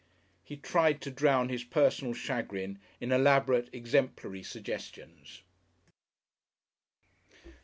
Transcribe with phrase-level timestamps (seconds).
[0.43, 5.43] He tried to drown his personal chagrin in elaborate exemplary suggestions....